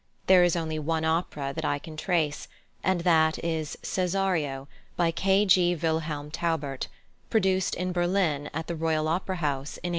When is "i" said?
1.63-1.77